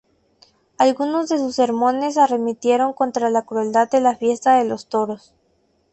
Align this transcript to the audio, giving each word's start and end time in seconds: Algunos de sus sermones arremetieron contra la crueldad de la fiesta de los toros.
Algunos 0.79 1.29
de 1.29 1.37
sus 1.37 1.53
sermones 1.53 2.17
arremetieron 2.17 2.91
contra 2.91 3.29
la 3.29 3.43
crueldad 3.43 3.87
de 3.91 4.01
la 4.01 4.15
fiesta 4.15 4.57
de 4.57 4.65
los 4.65 4.87
toros. 4.89 5.35